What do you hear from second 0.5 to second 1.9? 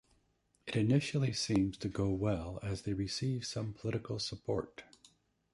It initially seems to